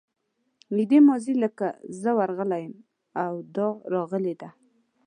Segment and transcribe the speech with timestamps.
[0.75, 1.67] نږدې ماضي لکه
[2.01, 2.73] زه ورغلی یم
[3.23, 4.49] او دا راغلې ده.